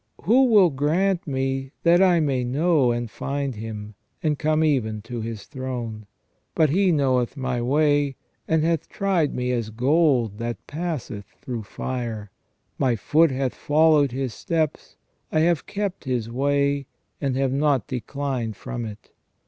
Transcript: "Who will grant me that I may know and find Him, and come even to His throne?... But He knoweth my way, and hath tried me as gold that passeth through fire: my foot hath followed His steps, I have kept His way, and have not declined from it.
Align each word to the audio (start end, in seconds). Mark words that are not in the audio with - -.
"Who 0.23 0.45
will 0.45 0.71
grant 0.71 1.27
me 1.27 1.73
that 1.83 2.01
I 2.01 2.19
may 2.19 2.43
know 2.43 2.91
and 2.91 3.07
find 3.07 3.53
Him, 3.53 3.93
and 4.23 4.39
come 4.39 4.63
even 4.63 5.03
to 5.03 5.21
His 5.21 5.43
throne?... 5.43 6.07
But 6.55 6.71
He 6.71 6.91
knoweth 6.91 7.37
my 7.37 7.61
way, 7.61 8.15
and 8.47 8.63
hath 8.63 8.89
tried 8.89 9.35
me 9.35 9.51
as 9.51 9.69
gold 9.69 10.39
that 10.39 10.65
passeth 10.65 11.25
through 11.39 11.61
fire: 11.65 12.31
my 12.79 12.95
foot 12.95 13.29
hath 13.29 13.53
followed 13.53 14.11
His 14.11 14.33
steps, 14.33 14.95
I 15.31 15.41
have 15.41 15.67
kept 15.67 16.05
His 16.05 16.31
way, 16.31 16.87
and 17.21 17.35
have 17.35 17.53
not 17.53 17.85
declined 17.85 18.55
from 18.55 18.85
it. 18.85 19.11